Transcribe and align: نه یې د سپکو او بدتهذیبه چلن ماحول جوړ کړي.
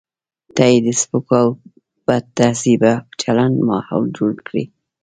نه 0.55 0.65
یې 0.71 0.77
د 0.85 0.87
سپکو 1.01 1.33
او 1.43 1.47
بدتهذیبه 2.05 2.93
چلن 3.21 3.51
ماحول 3.69 4.05
جوړ 4.17 4.33
کړي. 4.47 4.63